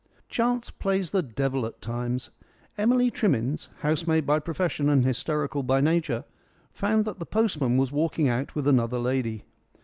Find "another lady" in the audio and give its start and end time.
8.67-9.45